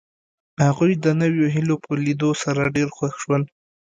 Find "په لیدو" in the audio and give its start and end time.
1.83-2.29